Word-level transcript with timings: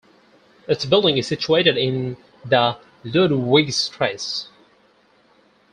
Its 0.67 0.83
building 0.83 1.19
is 1.19 1.27
situated 1.27 1.77
in 1.77 2.17
the 2.43 2.75
Ludwigstrasse. 3.05 4.47